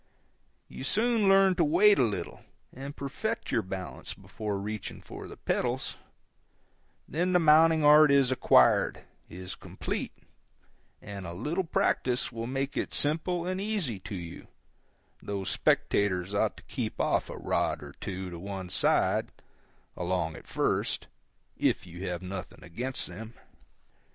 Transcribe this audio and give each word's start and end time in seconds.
You 0.67 0.83
soon 0.83 1.29
learn 1.29 1.53
to 1.57 1.63
wait 1.63 1.99
a 1.99 2.03
little 2.03 2.43
and 2.73 2.95
perfect 2.95 3.51
your 3.51 3.61
balance 3.61 4.15
before 4.15 4.57
reaching 4.57 4.99
for 4.99 5.27
the 5.27 5.37
pedals; 5.37 5.95
then 7.07 7.33
the 7.33 7.39
mounting 7.39 7.83
art 7.85 8.09
is 8.09 8.31
acquired, 8.31 9.03
is 9.29 9.53
complete, 9.53 10.11
and 11.03 11.27
a 11.27 11.33
little 11.33 11.63
practice 11.63 12.31
will 12.31 12.47
make 12.47 12.75
it 12.75 12.95
simple 12.95 13.45
and 13.45 13.61
easy 13.61 13.99
to 13.99 14.15
you, 14.15 14.47
though 15.21 15.43
spectators 15.43 16.33
ought 16.33 16.57
to 16.57 16.63
keep 16.63 16.99
off 16.99 17.29
a 17.29 17.37
rod 17.37 17.83
or 17.83 17.91
two 18.01 18.31
to 18.31 18.39
one 18.39 18.71
side, 18.71 19.31
along 19.95 20.35
at 20.35 20.47
first, 20.47 21.09
if 21.57 21.85
you 21.85 22.07
have 22.07 22.23
nothing 22.23 22.63
against 22.63 23.05
them. 23.05 23.35